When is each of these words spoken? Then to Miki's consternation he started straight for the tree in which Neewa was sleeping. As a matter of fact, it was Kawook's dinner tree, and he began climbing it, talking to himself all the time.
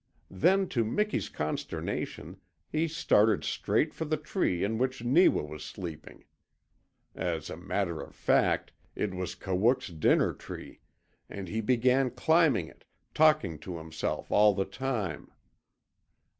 Then 0.33 0.67
to 0.69 0.83
Miki's 0.83 1.29
consternation 1.29 2.37
he 2.71 2.87
started 2.87 3.43
straight 3.43 3.93
for 3.93 4.03
the 4.03 4.17
tree 4.17 4.63
in 4.63 4.79
which 4.79 5.03
Neewa 5.03 5.43
was 5.43 5.63
sleeping. 5.63 6.23
As 7.13 7.51
a 7.51 7.55
matter 7.55 8.01
of 8.01 8.15
fact, 8.15 8.71
it 8.95 9.13
was 9.13 9.35
Kawook's 9.35 9.89
dinner 9.89 10.33
tree, 10.33 10.79
and 11.29 11.47
he 11.47 11.61
began 11.61 12.09
climbing 12.09 12.67
it, 12.67 12.83
talking 13.13 13.59
to 13.59 13.77
himself 13.77 14.31
all 14.31 14.55
the 14.55 14.65
time. 14.65 15.29